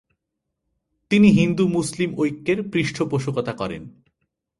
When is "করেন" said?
3.53-3.83